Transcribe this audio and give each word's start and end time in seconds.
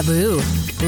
Tabuu. 0.00 0.40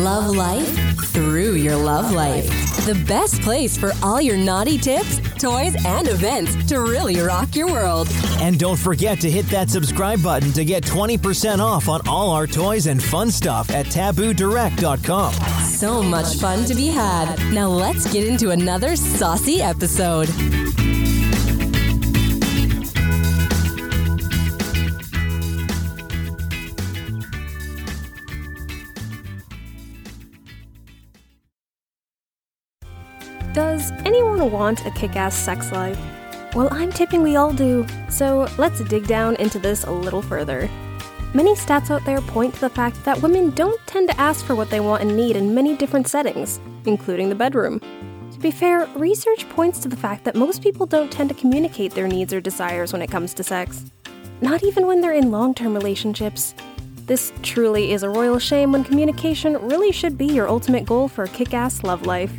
Love 0.03 0.35
life 0.35 0.67
through 1.13 1.57
your 1.57 1.77
love 1.77 2.13
life. 2.13 2.47
The 2.87 2.95
best 3.07 3.43
place 3.43 3.77
for 3.77 3.93
all 4.03 4.23
your 4.23 4.39
naughty 4.39 4.79
tips, 4.79 5.21
toys, 5.39 5.75
and 5.85 6.09
events 6.09 6.65
to 6.67 6.81
really 6.81 7.21
rock 7.21 7.55
your 7.55 7.67
world. 7.67 8.09
And 8.41 8.59
don't 8.59 8.79
forget 8.79 9.21
to 9.21 9.31
hit 9.31 9.47
that 9.47 9.69
subscribe 9.69 10.23
button 10.23 10.53
to 10.53 10.65
get 10.65 10.83
20% 10.83 11.59
off 11.59 11.91
on 11.91 12.01
all 12.09 12.31
our 12.31 12.47
toys 12.47 12.87
and 12.87 13.03
fun 13.03 13.31
stuff 13.31 13.71
at 13.71 13.87
tabuudirect.com. 13.87 15.35
So 15.65 16.03
much 16.03 16.37
fun 16.37 16.65
to 16.65 16.75
be 16.75 16.87
had. 16.87 17.39
Now 17.53 17.69
let's 17.69 18.11
get 18.11 18.27
into 18.27 18.51
another 18.51 18.97
saucy 18.97 19.61
episode. 19.61 20.29
Does 33.53 33.93
anyone 34.07 34.51
want 34.51 34.87
a 34.87 34.91
kick 34.93 35.15
ass 35.15 35.37
sex 35.37 35.73
life? 35.73 36.01
Well, 36.55 36.69
I'm 36.73 36.91
tipping 36.91 37.23
we 37.23 37.37
all 37.37 37.53
do, 37.53 37.87
so 38.09 38.49
let's 38.57 38.83
dig 38.85 39.07
down 39.07 39.37
into 39.37 39.59
this 39.59 39.85
a 39.85 39.91
little 39.91 40.23
further. 40.23 40.71
Many 41.35 41.55
stats 41.55 41.91
out 41.91 42.03
there 42.07 42.23
point 42.23 42.55
to 42.55 42.61
the 42.61 42.71
fact 42.71 43.05
that 43.05 43.21
women 43.21 43.51
don't 43.51 43.79
tend 43.87 44.09
to 44.09 44.19
ask 44.19 44.47
for 44.47 44.55
what 44.55 44.71
they 44.71 44.81
want 44.81 45.03
and 45.03 45.15
need 45.15 45.37
in 45.37 45.55
many 45.55 45.77
different 45.77 46.09
settings, 46.09 46.61
including 46.87 47.29
the 47.29 47.35
bedroom. 47.35 47.79
To 48.33 48.39
be 48.39 48.51
fair, 48.51 48.87
research 48.97 49.47
points 49.51 49.81
to 49.81 49.89
the 49.89 49.97
fact 49.97 50.25
that 50.25 50.35
most 50.35 50.63
people 50.63 50.87
don't 50.87 51.13
tend 51.13 51.29
to 51.29 51.35
communicate 51.35 51.93
their 51.93 52.09
needs 52.09 52.33
or 52.33 52.41
desires 52.41 52.91
when 52.91 53.03
it 53.03 53.11
comes 53.11 53.35
to 53.35 53.45
sex. 53.45 53.85
Not 54.41 54.63
even 54.63 54.87
when 54.87 55.03
they're 55.03 55.13
in 55.13 55.31
long 55.31 55.53
term 55.53 55.75
relationships. 55.75 56.55
This 57.05 57.35
truly 57.43 57.93
is 57.93 58.03
a 58.03 58.09
royal 58.09 58.39
shame 58.39 58.73
when 58.73 58.83
communication 58.83 59.59
really 59.69 59.93
should 59.93 60.17
be 60.17 60.27
your 60.27 60.49
ultimate 60.49 60.87
goal 60.87 61.07
for 61.07 61.25
a 61.25 61.29
kick 61.29 61.53
ass 61.53 61.83
love 61.83 62.07
life. 62.07 62.33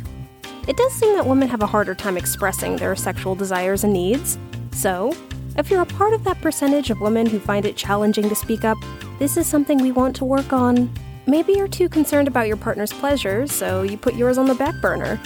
It 0.66 0.76
does 0.76 0.92
seem 0.92 1.14
that 1.14 1.26
women 1.26 1.48
have 1.48 1.62
a 1.62 1.66
harder 1.66 1.94
time 1.94 2.16
expressing 2.16 2.76
their 2.76 2.96
sexual 2.96 3.34
desires 3.34 3.84
and 3.84 3.92
needs. 3.92 4.38
So, 4.72 5.14
if 5.56 5.70
you're 5.70 5.82
a 5.82 5.86
part 5.86 6.14
of 6.14 6.24
that 6.24 6.40
percentage 6.40 6.90
of 6.90 7.00
women 7.00 7.26
who 7.26 7.38
find 7.38 7.64
it 7.64 7.76
challenging 7.76 8.28
to 8.28 8.34
speak 8.34 8.64
up, 8.64 8.78
this 9.18 9.36
is 9.36 9.46
something 9.46 9.78
we 9.78 9.92
want 9.92 10.16
to 10.16 10.24
work 10.24 10.52
on. 10.52 10.90
Maybe 11.26 11.52
you're 11.52 11.68
too 11.68 11.88
concerned 11.88 12.28
about 12.28 12.48
your 12.48 12.56
partner's 12.56 12.92
pleasure, 12.92 13.46
so 13.46 13.82
you 13.82 13.96
put 13.96 14.14
yours 14.14 14.36
on 14.36 14.46
the 14.46 14.54
back 14.54 14.74
burner. 14.80 15.20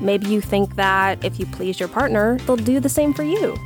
Maybe 0.00 0.28
you 0.28 0.40
think 0.40 0.76
that 0.76 1.24
if 1.24 1.38
you 1.38 1.46
please 1.46 1.78
your 1.78 1.88
partner, 1.88 2.38
they'll 2.46 2.56
do 2.56 2.80
the 2.80 2.88
same 2.88 3.12
for 3.12 3.22
you. 3.22 3.56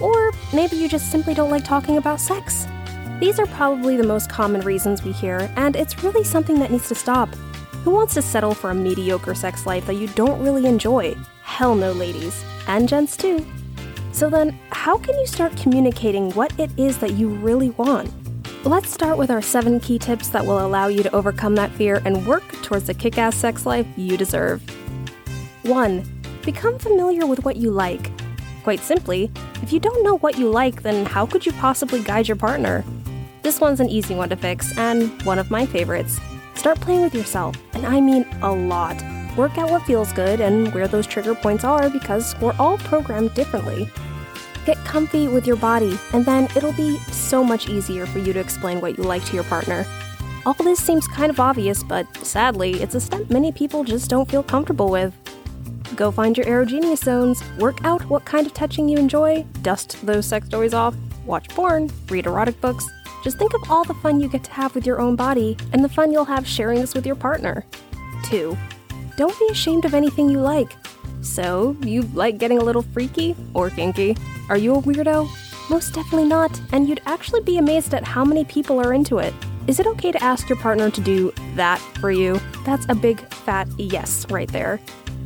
Or 0.00 0.32
maybe 0.52 0.76
you 0.76 0.88
just 0.88 1.10
simply 1.10 1.32
don't 1.32 1.50
like 1.50 1.64
talking 1.64 1.96
about 1.96 2.20
sex. 2.20 2.66
These 3.18 3.38
are 3.38 3.46
probably 3.46 3.96
the 3.96 4.06
most 4.06 4.30
common 4.30 4.60
reasons 4.60 5.02
we 5.02 5.12
hear, 5.12 5.50
and 5.56 5.74
it's 5.74 6.02
really 6.04 6.22
something 6.22 6.58
that 6.58 6.70
needs 6.70 6.88
to 6.88 6.94
stop. 6.94 7.30
Who 7.86 7.92
wants 7.92 8.14
to 8.14 8.22
settle 8.22 8.52
for 8.52 8.70
a 8.70 8.74
mediocre 8.74 9.36
sex 9.36 9.64
life 9.64 9.86
that 9.86 9.94
you 9.94 10.08
don't 10.08 10.42
really 10.42 10.66
enjoy? 10.66 11.14
Hell 11.44 11.76
no, 11.76 11.92
ladies. 11.92 12.44
And 12.66 12.88
gents 12.88 13.16
too. 13.16 13.46
So 14.10 14.28
then, 14.28 14.58
how 14.70 14.98
can 14.98 15.16
you 15.20 15.26
start 15.28 15.56
communicating 15.56 16.32
what 16.32 16.52
it 16.58 16.68
is 16.76 16.98
that 16.98 17.12
you 17.12 17.28
really 17.28 17.70
want? 17.70 18.12
Let's 18.64 18.90
start 18.90 19.18
with 19.18 19.30
our 19.30 19.40
seven 19.40 19.78
key 19.78 20.00
tips 20.00 20.30
that 20.30 20.44
will 20.44 20.66
allow 20.66 20.88
you 20.88 21.04
to 21.04 21.14
overcome 21.14 21.54
that 21.54 21.70
fear 21.70 22.02
and 22.04 22.26
work 22.26 22.42
towards 22.64 22.88
the 22.88 22.92
kick 22.92 23.18
ass 23.18 23.36
sex 23.36 23.64
life 23.64 23.86
you 23.96 24.16
deserve. 24.16 24.64
1. 25.62 26.22
Become 26.42 26.80
familiar 26.80 27.24
with 27.24 27.44
what 27.44 27.54
you 27.54 27.70
like. 27.70 28.10
Quite 28.64 28.80
simply, 28.80 29.30
if 29.62 29.72
you 29.72 29.78
don't 29.78 30.02
know 30.02 30.18
what 30.18 30.38
you 30.38 30.50
like, 30.50 30.82
then 30.82 31.06
how 31.06 31.24
could 31.24 31.46
you 31.46 31.52
possibly 31.52 32.02
guide 32.02 32.26
your 32.26 32.36
partner? 32.36 32.84
This 33.42 33.60
one's 33.60 33.78
an 33.78 33.88
easy 33.88 34.16
one 34.16 34.30
to 34.30 34.36
fix, 34.36 34.76
and 34.76 35.22
one 35.22 35.38
of 35.38 35.52
my 35.52 35.66
favorites. 35.66 36.18
Start 36.56 36.80
playing 36.80 37.02
with 37.02 37.14
yourself, 37.14 37.56
and 37.74 37.86
I 37.86 38.00
mean 38.00 38.26
a 38.42 38.50
lot. 38.50 39.00
Work 39.36 39.58
out 39.58 39.70
what 39.70 39.82
feels 39.82 40.12
good 40.12 40.40
and 40.40 40.72
where 40.72 40.88
those 40.88 41.06
trigger 41.06 41.34
points 41.34 41.62
are 41.62 41.88
because 41.90 42.34
we're 42.40 42.56
all 42.58 42.78
programmed 42.78 43.34
differently. 43.34 43.88
Get 44.64 44.78
comfy 44.78 45.28
with 45.28 45.46
your 45.46 45.56
body, 45.56 45.96
and 46.12 46.24
then 46.24 46.48
it'll 46.56 46.72
be 46.72 46.98
so 47.12 47.44
much 47.44 47.68
easier 47.68 48.06
for 48.06 48.18
you 48.18 48.32
to 48.32 48.40
explain 48.40 48.80
what 48.80 48.98
you 48.98 49.04
like 49.04 49.24
to 49.26 49.34
your 49.34 49.44
partner. 49.44 49.86
All 50.44 50.54
this 50.54 50.82
seems 50.82 51.06
kind 51.06 51.30
of 51.30 51.38
obvious, 51.38 51.82
but 51.82 52.06
sadly, 52.24 52.82
it's 52.82 52.94
a 52.94 53.00
step 53.00 53.28
many 53.30 53.52
people 53.52 53.84
just 53.84 54.08
don't 54.08 54.28
feel 54.28 54.42
comfortable 54.42 54.90
with. 54.90 55.14
Go 55.94 56.10
find 56.10 56.36
your 56.36 56.46
erogenous 56.46 57.04
zones, 57.04 57.42
work 57.58 57.84
out 57.84 58.02
what 58.08 58.24
kind 58.24 58.46
of 58.46 58.54
touching 58.54 58.88
you 58.88 58.96
enjoy, 58.96 59.44
dust 59.62 60.04
those 60.04 60.26
sex 60.26 60.48
toys 60.48 60.74
off, 60.74 60.96
watch 61.24 61.48
porn, 61.50 61.90
read 62.08 62.26
erotic 62.26 62.60
books, 62.60 62.88
just 63.26 63.38
think 63.38 63.54
of 63.54 63.68
all 63.68 63.82
the 63.82 63.92
fun 63.94 64.20
you 64.20 64.28
get 64.28 64.44
to 64.44 64.52
have 64.52 64.72
with 64.72 64.86
your 64.86 65.00
own 65.00 65.16
body 65.16 65.56
and 65.72 65.82
the 65.82 65.88
fun 65.88 66.12
you'll 66.12 66.24
have 66.24 66.46
sharing 66.46 66.78
this 66.78 66.94
with 66.94 67.04
your 67.04 67.16
partner. 67.16 67.64
2. 68.26 68.56
Don't 69.16 69.36
be 69.40 69.48
ashamed 69.50 69.84
of 69.84 69.94
anything 69.94 70.30
you 70.30 70.38
like. 70.38 70.70
So, 71.22 71.76
you 71.80 72.02
like 72.14 72.38
getting 72.38 72.58
a 72.58 72.62
little 72.62 72.82
freaky 72.82 73.34
or 73.52 73.68
kinky? 73.68 74.16
Are 74.48 74.56
you 74.56 74.76
a 74.76 74.80
weirdo? 74.80 75.28
Most 75.68 75.92
definitely 75.92 76.28
not, 76.28 76.60
and 76.70 76.88
you'd 76.88 77.00
actually 77.04 77.40
be 77.40 77.58
amazed 77.58 77.94
at 77.94 78.04
how 78.04 78.24
many 78.24 78.44
people 78.44 78.78
are 78.78 78.94
into 78.94 79.18
it. 79.18 79.34
Is 79.66 79.80
it 79.80 79.88
okay 79.88 80.12
to 80.12 80.22
ask 80.22 80.48
your 80.48 80.58
partner 80.58 80.88
to 80.88 81.00
do 81.00 81.32
that 81.56 81.80
for 82.00 82.12
you? 82.12 82.40
That's 82.64 82.86
a 82.88 82.94
big 82.94 83.18
fat 83.34 83.66
yes 83.76 84.24
right 84.30 84.52
there. 84.52 84.78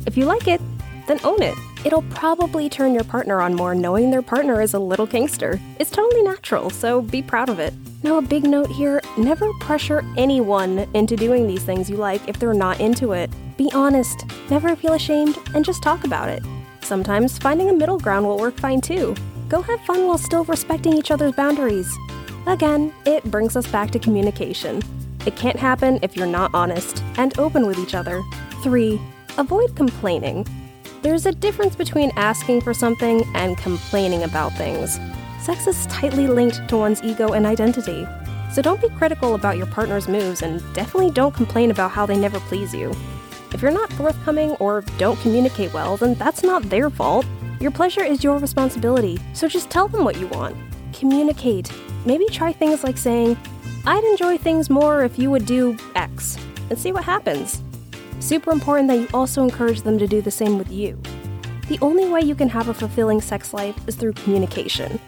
If 0.07 0.17
you 0.17 0.25
like 0.25 0.47
it, 0.47 0.59
then 1.05 1.19
own 1.23 1.43
it. 1.43 1.55
It'll 1.83 2.03
probably 2.03 2.69
turn 2.69 2.93
your 2.93 3.03
partner 3.03 3.41
on 3.41 3.55
more 3.55 3.73
knowing 3.73 4.11
their 4.11 4.21
partner 4.21 4.61
is 4.61 4.75
a 4.75 4.79
little 4.79 5.07
kinkster. 5.07 5.59
It's 5.79 5.89
totally 5.89 6.21
natural, 6.21 6.69
so 6.69 7.01
be 7.01 7.23
proud 7.23 7.49
of 7.49 7.59
it. 7.59 7.73
Now, 8.03 8.17
a 8.17 8.21
big 8.21 8.43
note 8.43 8.69
here 8.69 9.01
never 9.17 9.51
pressure 9.59 10.03
anyone 10.15 10.87
into 10.93 11.15
doing 11.15 11.47
these 11.47 11.63
things 11.63 11.89
you 11.89 11.97
like 11.97 12.27
if 12.27 12.37
they're 12.37 12.53
not 12.53 12.79
into 12.79 13.13
it. 13.13 13.31
Be 13.57 13.71
honest, 13.73 14.25
never 14.49 14.75
feel 14.75 14.93
ashamed, 14.93 15.37
and 15.55 15.65
just 15.65 15.81
talk 15.81 16.03
about 16.03 16.29
it. 16.29 16.43
Sometimes 16.81 17.37
finding 17.39 17.69
a 17.69 17.73
middle 17.73 17.99
ground 17.99 18.25
will 18.27 18.37
work 18.37 18.57
fine 18.57 18.81
too. 18.81 19.15
Go 19.49 19.61
have 19.61 19.81
fun 19.81 20.05
while 20.05 20.17
still 20.17 20.43
respecting 20.45 20.93
each 20.93 21.11
other's 21.11 21.33
boundaries. 21.33 21.91
Again, 22.47 22.93
it 23.05 23.23
brings 23.25 23.55
us 23.55 23.67
back 23.67 23.91
to 23.91 23.99
communication. 23.99 24.81
It 25.25 25.35
can't 25.35 25.57
happen 25.57 25.99
if 26.01 26.15
you're 26.15 26.27
not 26.27 26.51
honest 26.53 27.03
and 27.17 27.37
open 27.39 27.65
with 27.65 27.79
each 27.79 27.95
other. 27.95 28.21
3. 28.63 28.99
Avoid 29.37 29.75
complaining. 29.75 30.45
There's 31.01 31.25
a 31.25 31.31
difference 31.31 31.75
between 31.75 32.11
asking 32.15 32.61
for 32.61 32.75
something 32.75 33.23
and 33.33 33.57
complaining 33.57 34.21
about 34.21 34.53
things. 34.53 34.99
Sex 35.39 35.65
is 35.65 35.87
tightly 35.87 36.27
linked 36.27 36.69
to 36.69 36.77
one's 36.77 37.01
ego 37.01 37.33
and 37.33 37.47
identity. 37.47 38.05
So 38.53 38.61
don't 38.61 38.79
be 38.79 38.89
critical 38.89 39.33
about 39.33 39.57
your 39.57 39.65
partner's 39.65 40.07
moves 40.07 40.43
and 40.43 40.61
definitely 40.75 41.09
don't 41.09 41.33
complain 41.33 41.71
about 41.71 41.89
how 41.89 42.05
they 42.05 42.15
never 42.15 42.39
please 42.41 42.71
you. 42.71 42.93
If 43.51 43.63
you're 43.63 43.71
not 43.71 43.91
forthcoming 43.93 44.51
or 44.59 44.81
don't 44.99 45.19
communicate 45.21 45.73
well, 45.73 45.97
then 45.97 46.13
that's 46.13 46.43
not 46.43 46.69
their 46.69 46.91
fault. 46.91 47.25
Your 47.59 47.71
pleasure 47.71 48.03
is 48.03 48.23
your 48.23 48.37
responsibility, 48.37 49.19
so 49.33 49.47
just 49.47 49.71
tell 49.71 49.87
them 49.87 50.03
what 50.03 50.19
you 50.19 50.27
want. 50.27 50.55
Communicate. 50.93 51.71
Maybe 52.05 52.25
try 52.25 52.53
things 52.53 52.83
like 52.83 52.97
saying, 52.99 53.37
I'd 53.87 54.03
enjoy 54.03 54.37
things 54.37 54.69
more 54.69 55.03
if 55.03 55.17
you 55.17 55.31
would 55.31 55.47
do 55.47 55.75
X, 55.95 56.37
and 56.69 56.77
see 56.77 56.91
what 56.91 57.05
happens. 57.05 57.63
Super 58.21 58.51
important 58.51 58.87
that 58.87 58.99
you 58.99 59.07
also 59.15 59.43
encourage 59.43 59.81
them 59.81 59.97
to 59.97 60.05
do 60.05 60.21
the 60.21 60.29
same 60.29 60.59
with 60.59 60.71
you. 60.71 60.97
The 61.67 61.79
only 61.81 62.07
way 62.07 62.21
you 62.21 62.35
can 62.35 62.49
have 62.49 62.69
a 62.69 62.73
fulfilling 62.73 63.19
sex 63.19 63.51
life 63.51 63.75
is 63.87 63.95
through 63.95 64.13
communication 64.13 64.99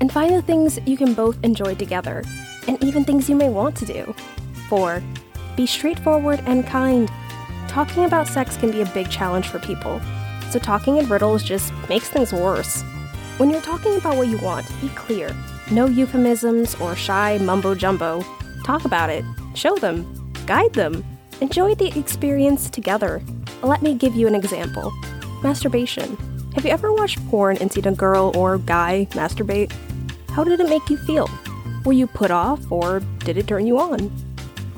and 0.00 0.12
find 0.12 0.34
the 0.34 0.42
things 0.42 0.78
you 0.84 0.96
can 0.96 1.14
both 1.14 1.38
enjoy 1.44 1.76
together, 1.76 2.24
and 2.66 2.82
even 2.82 3.04
things 3.04 3.28
you 3.28 3.36
may 3.36 3.48
want 3.48 3.76
to 3.76 3.86
do. 3.86 4.14
4. 4.68 5.02
Be 5.56 5.66
straightforward 5.66 6.42
and 6.46 6.66
kind. 6.66 7.10
Talking 7.68 8.04
about 8.04 8.28
sex 8.28 8.56
can 8.56 8.70
be 8.70 8.82
a 8.82 8.86
big 8.86 9.08
challenge 9.08 9.48
for 9.48 9.60
people, 9.60 10.00
so 10.50 10.58
talking 10.58 10.96
in 10.96 11.08
riddles 11.08 11.44
just 11.44 11.72
makes 11.88 12.08
things 12.08 12.32
worse. 12.32 12.82
When 13.38 13.50
you're 13.50 13.60
talking 13.60 13.96
about 13.96 14.16
what 14.16 14.28
you 14.28 14.38
want, 14.38 14.66
be 14.80 14.88
clear. 14.90 15.34
No 15.70 15.86
euphemisms 15.86 16.74
or 16.80 16.96
shy 16.96 17.38
mumbo 17.38 17.74
jumbo. 17.74 18.24
Talk 18.64 18.84
about 18.84 19.10
it, 19.10 19.24
show 19.54 19.76
them, 19.76 20.32
guide 20.46 20.72
them, 20.72 21.04
enjoy 21.40 21.74
the 21.74 21.96
experience 21.98 22.70
together. 22.70 23.22
Let 23.62 23.82
me 23.82 23.94
give 23.94 24.14
you 24.14 24.26
an 24.26 24.34
example 24.34 24.92
masturbation. 25.42 26.16
Have 26.54 26.64
you 26.64 26.70
ever 26.70 26.92
watched 26.92 27.24
porn 27.28 27.58
and 27.58 27.70
seen 27.72 27.86
a 27.86 27.92
girl 27.92 28.32
or 28.36 28.58
guy 28.58 29.06
masturbate? 29.10 29.72
How 30.30 30.42
did 30.42 30.58
it 30.60 30.68
make 30.68 30.90
you 30.90 30.96
feel? 30.96 31.30
Were 31.84 31.92
you 31.92 32.06
put 32.06 32.30
off 32.30 32.60
or 32.72 33.00
did 33.20 33.36
it 33.36 33.46
turn 33.46 33.66
you 33.66 33.78
on? 33.78 34.10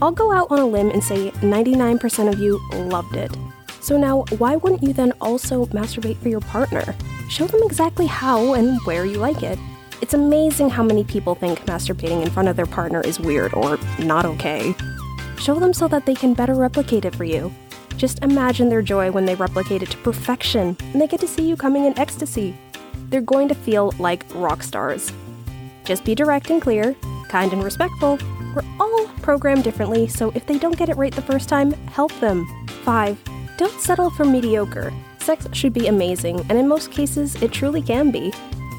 I'll 0.02 0.12
go 0.12 0.32
out 0.32 0.50
on 0.50 0.58
a 0.58 0.66
limb 0.66 0.90
and 0.90 1.02
say 1.02 1.30
99% 1.30 2.32
of 2.32 2.38
you 2.38 2.60
loved 2.72 3.16
it. 3.16 3.34
So 3.80 3.96
now, 3.96 4.24
why 4.38 4.56
wouldn't 4.56 4.82
you 4.82 4.92
then 4.92 5.12
also 5.20 5.66
masturbate 5.66 6.18
for 6.18 6.28
your 6.28 6.40
partner? 6.40 6.94
Show 7.28 7.46
them 7.46 7.62
exactly 7.64 8.06
how 8.06 8.54
and 8.54 8.78
where 8.84 9.06
you 9.06 9.18
like 9.18 9.42
it. 9.42 9.58
It's 10.02 10.14
amazing 10.14 10.70
how 10.70 10.82
many 10.82 11.04
people 11.04 11.34
think 11.34 11.60
masturbating 11.66 12.22
in 12.22 12.30
front 12.30 12.48
of 12.48 12.56
their 12.56 12.66
partner 12.66 13.00
is 13.00 13.20
weird 13.20 13.52
or 13.54 13.78
not 13.98 14.24
okay. 14.24 14.74
Show 15.40 15.58
them 15.58 15.72
so 15.72 15.88
that 15.88 16.04
they 16.04 16.14
can 16.14 16.34
better 16.34 16.54
replicate 16.54 17.06
it 17.06 17.16
for 17.16 17.24
you. 17.24 17.50
Just 17.96 18.22
imagine 18.22 18.68
their 18.68 18.82
joy 18.82 19.10
when 19.10 19.24
they 19.24 19.34
replicate 19.34 19.82
it 19.82 19.90
to 19.90 19.96
perfection 19.98 20.76
and 20.92 21.00
they 21.00 21.06
get 21.06 21.20
to 21.20 21.26
see 21.26 21.48
you 21.48 21.56
coming 21.56 21.86
in 21.86 21.98
ecstasy. 21.98 22.54
They're 23.08 23.22
going 23.22 23.48
to 23.48 23.54
feel 23.54 23.94
like 23.98 24.26
rock 24.34 24.62
stars. 24.62 25.10
Just 25.84 26.04
be 26.04 26.14
direct 26.14 26.50
and 26.50 26.60
clear, 26.60 26.94
kind 27.28 27.54
and 27.54 27.64
respectful, 27.64 28.18
We're 28.54 28.64
all 28.78 29.06
programmed 29.22 29.64
differently, 29.64 30.08
so 30.08 30.30
if 30.34 30.46
they 30.46 30.58
don't 30.58 30.76
get 30.76 30.88
it 30.88 30.96
right 30.96 31.14
the 31.14 31.22
first 31.22 31.48
time, 31.48 31.72
help 31.88 32.12
them. 32.20 32.46
5. 32.84 33.18
Don't 33.56 33.80
settle 33.80 34.10
for 34.10 34.24
mediocre. 34.24 34.92
Sex 35.20 35.46
should 35.52 35.72
be 35.72 35.86
amazing, 35.86 36.40
and 36.48 36.58
in 36.58 36.66
most 36.66 36.90
cases, 36.90 37.40
it 37.42 37.52
truly 37.52 37.80
can 37.80 38.10
be. 38.10 38.32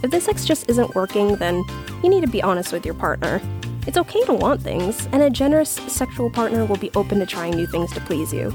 If 0.03 0.11
the 0.11 0.19
sex 0.19 0.45
just 0.45 0.69
isn't 0.69 0.93
working, 0.93 1.35
then 1.37 1.63
you 2.03 2.09
need 2.09 2.21
to 2.21 2.27
be 2.27 2.43
honest 2.43 2.73
with 2.73 2.85
your 2.85 2.95
partner. 2.95 3.41
It's 3.87 3.97
okay 3.97 4.23
to 4.25 4.33
want 4.33 4.61
things, 4.61 5.07
and 5.11 5.23
a 5.23 5.29
generous 5.29 5.71
sexual 5.71 6.29
partner 6.29 6.65
will 6.65 6.77
be 6.77 6.91
open 6.95 7.19
to 7.19 7.25
trying 7.25 7.55
new 7.55 7.65
things 7.65 7.91
to 7.93 8.01
please 8.01 8.31
you. 8.31 8.53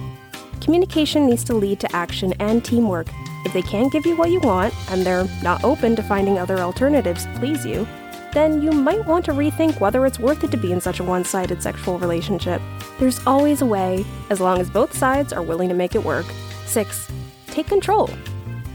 Communication 0.61 1.27
needs 1.27 1.43
to 1.45 1.55
lead 1.55 1.81
to 1.81 1.97
action 1.97 2.33
and 2.35 2.65
teamwork. 2.65 3.09
If 3.45 3.53
they 3.53 3.63
can't 3.63 3.93
give 3.93 4.07
you 4.07 4.17
what 4.17 4.31
you 4.31 4.39
want, 4.39 4.73
and 4.89 5.05
they're 5.05 5.27
not 5.43 5.65
open 5.65 5.97
to 5.97 6.03
finding 6.05 6.39
other 6.39 6.59
alternatives 6.59 7.25
to 7.25 7.33
please 7.41 7.67
you, 7.67 7.89
then 8.35 8.63
you 8.63 8.71
might 8.71 9.05
want 9.05 9.25
to 9.25 9.33
rethink 9.33 9.81
whether 9.81 10.07
it's 10.07 10.21
worth 10.21 10.45
it 10.45 10.53
to 10.53 10.57
be 10.57 10.71
in 10.71 10.81
such 10.81 11.01
a 11.01 11.05
one 11.05 11.25
sided 11.25 11.61
sexual 11.61 11.99
relationship. 11.99 12.63
There's 13.01 13.25
always 13.27 13.63
a 13.63 13.67
way, 13.67 14.05
as 14.31 14.41
long 14.41 14.61
as 14.61 14.71
both 14.71 14.97
sides 14.97 15.33
are 15.33 15.43
willing 15.43 15.69
to 15.71 15.75
make 15.75 15.97
it 15.97 16.05
work. 16.05 16.27
6. 16.67 17.11
Take 17.49 17.67
control. 17.67 18.11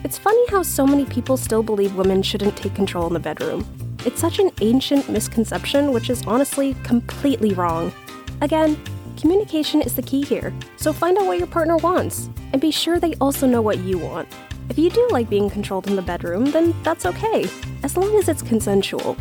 It's 0.03 0.18
funny 0.18 0.45
how 0.50 0.63
so 0.63 0.86
many 0.86 1.06
people 1.06 1.38
still 1.38 1.63
believe 1.63 1.95
women 1.95 2.21
shouldn't 2.21 2.57
take 2.57 2.75
control 2.75 3.07
in 3.07 3.13
the 3.13 3.19
bedroom. 3.19 3.65
It's 4.03 4.19
such 4.19 4.39
an 4.39 4.51
ancient 4.62 5.09
misconception, 5.09 5.92
which 5.92 6.09
is 6.09 6.24
honestly 6.25 6.75
completely 6.83 7.53
wrong. 7.53 7.92
Again, 8.42 8.77
communication 9.19 9.81
is 9.81 9.95
the 9.95 10.01
key 10.01 10.24
here, 10.24 10.51
so 10.75 10.92
find 10.92 11.18
out 11.18 11.27
what 11.27 11.38
your 11.38 11.48
partner 11.48 11.77
wants, 11.77 12.30
and 12.51 12.59
be 12.59 12.71
sure 12.71 13.00
they 13.00 13.13
also 13.21 13.45
know 13.45 13.62
what 13.62 13.77
you 13.80 14.00
want. 14.00 14.27
If 14.69 14.80
you 14.80 14.89
do 14.89 15.07
like 15.12 15.30
being 15.30 15.50
controlled 15.50 15.88
in 15.88 15.95
the 15.95 16.01
bedroom, 16.01 16.45
then 16.51 16.74
that's 16.81 17.06
okay, 17.06 17.45
as 17.83 17.95
long 17.95 18.15
as 18.18 18.27
it's 18.27 18.42
consensual. 18.42 19.15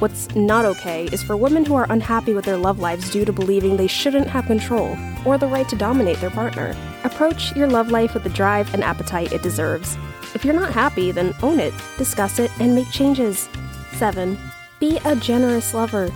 What's 0.00 0.34
not 0.34 0.64
okay 0.64 1.04
is 1.12 1.22
for 1.22 1.36
women 1.36 1.64
who 1.64 1.76
are 1.76 1.86
unhappy 1.88 2.34
with 2.34 2.44
their 2.44 2.56
love 2.56 2.80
lives 2.80 3.10
due 3.10 3.24
to 3.24 3.32
believing 3.32 3.76
they 3.76 3.86
shouldn't 3.86 4.26
have 4.26 4.46
control 4.46 4.98
or 5.24 5.38
the 5.38 5.46
right 5.46 5.68
to 5.68 5.76
dominate 5.76 6.20
their 6.20 6.30
partner. 6.30 6.76
Approach 7.04 7.54
your 7.54 7.68
love 7.68 7.92
life 7.92 8.14
with 8.14 8.24
the 8.24 8.30
drive 8.30 8.74
and 8.74 8.82
appetite 8.82 9.32
it 9.32 9.42
deserves. 9.42 9.96
If 10.34 10.44
you're 10.44 10.52
not 10.52 10.72
happy, 10.72 11.12
then 11.12 11.32
own 11.42 11.60
it, 11.60 11.72
discuss 11.96 12.40
it, 12.40 12.50
and 12.58 12.74
make 12.74 12.90
changes. 12.90 13.48
7. 13.94 14.38
Be 14.80 14.98
a 15.04 15.16
generous 15.16 15.72
lover. 15.72 16.10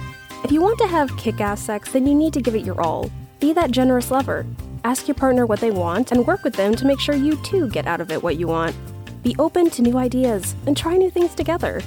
If 0.45 0.53
you 0.53 0.61
want 0.61 0.79
to 0.79 0.87
have 0.87 1.17
kick 1.17 1.41
ass 1.41 1.63
sex, 1.63 1.93
then 1.93 2.07
you 2.07 2.15
need 2.15 2.33
to 2.35 2.43
give 2.43 2.55
it 2.55 2.65
your 2.65 2.81
all. 2.81 3.11
Be 3.41 3.53
that 3.53 3.71
generous 3.71 4.11
lover. 4.11 4.47
Ask 4.85 5.09
your 5.09 5.15
partner 5.15 5.47
what 5.47 5.61
they 5.61 5.71
want 5.71 6.13
and 6.13 6.27
work 6.27 6.43
with 6.45 6.55
them 6.55 6.75
to 6.77 6.87
make 6.87 7.01
sure 7.01 7.15
you 7.15 7.37
too 7.43 7.69
get 7.71 7.87
out 7.87 8.01
of 8.01 8.11
it 8.11 8.23
what 8.23 8.37
you 8.37 8.49
want. 8.49 8.75
Be 9.23 9.35
open 9.39 9.71
to 9.71 9.83
new 9.83 9.97
ideas 9.97 10.55
and 10.67 10.77
try 10.77 10.97
new 10.97 11.11
things 11.11 11.35
together. 11.35 11.81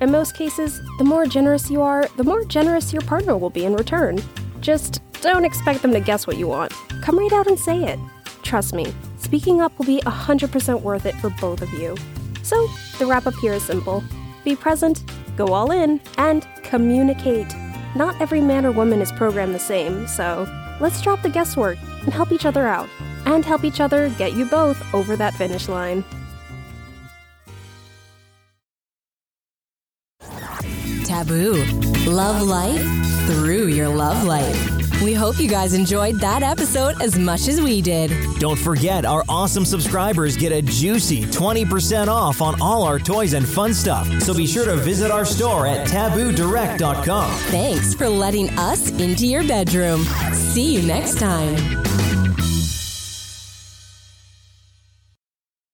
In 0.00 0.10
most 0.10 0.34
cases, 0.34 0.80
the 0.98 1.04
more 1.04 1.26
generous 1.26 1.70
you 1.70 1.82
are, 1.82 2.08
the 2.16 2.24
more 2.24 2.44
generous 2.44 2.92
your 2.92 3.02
partner 3.02 3.36
will 3.36 3.50
be 3.50 3.64
in 3.64 3.74
return. 3.74 4.18
Just 4.60 5.02
don't 5.20 5.44
expect 5.44 5.82
them 5.82 5.92
to 5.92 6.00
guess 6.00 6.26
what 6.26 6.36
you 6.36 6.46
want. 6.46 6.72
Come 7.02 7.18
right 7.18 7.32
out 7.32 7.46
and 7.46 7.58
say 7.58 7.84
it. 7.84 7.98
Trust 8.42 8.74
me, 8.74 8.92
speaking 9.16 9.60
up 9.60 9.76
will 9.78 9.86
be 9.86 10.00
100% 10.02 10.82
worth 10.82 11.06
it 11.06 11.14
for 11.16 11.30
both 11.40 11.62
of 11.62 11.72
you. 11.72 11.96
So, 12.42 12.68
the 12.98 13.06
wrap 13.06 13.26
up 13.26 13.34
here 13.34 13.52
is 13.52 13.62
simple 13.62 14.02
be 14.44 14.56
present, 14.56 15.04
go 15.38 15.54
all 15.54 15.70
in, 15.70 16.00
and 16.18 16.46
communicate. 16.62 17.54
Not 17.96 18.20
every 18.20 18.42
man 18.42 18.66
or 18.66 18.72
woman 18.72 19.00
is 19.00 19.12
programmed 19.12 19.54
the 19.54 19.58
same, 19.58 20.06
so 20.06 20.46
let's 20.80 21.00
drop 21.00 21.22
the 21.22 21.30
guesswork 21.30 21.78
and 22.02 22.12
help 22.12 22.32
each 22.32 22.44
other 22.44 22.66
out, 22.66 22.88
and 23.24 23.44
help 23.44 23.64
each 23.64 23.80
other 23.80 24.10
get 24.18 24.34
you 24.34 24.44
both 24.44 24.82
over 24.92 25.16
that 25.16 25.32
finish 25.34 25.68
line. 25.68 26.04
Tabuu. 31.08 31.64
Love 32.06 32.42
life 32.42 32.84
through 33.26 33.68
your 33.68 33.88
love 33.88 34.24
life. 34.24 34.77
We 35.02 35.14
hope 35.14 35.38
you 35.38 35.48
guys 35.48 35.74
enjoyed 35.74 36.16
that 36.20 36.42
episode 36.42 37.00
as 37.00 37.18
much 37.18 37.46
as 37.46 37.60
we 37.60 37.80
did. 37.80 38.10
Don't 38.38 38.58
forget, 38.58 39.04
our 39.04 39.24
awesome 39.28 39.64
subscribers 39.64 40.36
get 40.36 40.50
a 40.50 40.60
juicy 40.60 41.22
20% 41.22 42.08
off 42.08 42.42
on 42.42 42.60
all 42.60 42.82
our 42.82 42.98
toys 42.98 43.34
and 43.34 43.48
fun 43.48 43.72
stuff. 43.72 44.08
So 44.22 44.34
be 44.34 44.46
sure 44.46 44.64
to 44.64 44.76
visit 44.76 45.10
our 45.10 45.24
store 45.24 45.66
at 45.66 45.86
tabuudirect.com. 45.86 47.30
Thanks 47.50 47.94
for 47.94 48.08
letting 48.08 48.50
us 48.58 48.90
into 48.90 49.26
your 49.26 49.46
bedroom. 49.46 50.02
See 50.32 50.74
you 50.74 50.82
next 50.82 51.18
time. 51.18 52.07